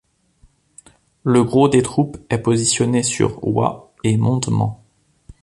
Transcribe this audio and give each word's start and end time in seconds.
Le 1.23 1.43
gros 1.43 1.69
des 1.69 1.83
troupes 1.83 2.17
est 2.31 2.39
positionné 2.39 3.03
sur 3.03 3.37
Oyes 3.43 3.91
et 4.03 4.17
Mondement. 4.17 4.83